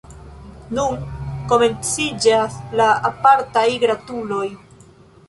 [0.77, 0.95] Nun
[1.51, 4.47] komenciĝas la apartaj gratuloj.